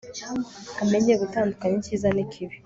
amenye 0.83 1.13
gutandukanya 1.21 1.75
ikiza 1.81 2.07
nikibi 2.15 2.55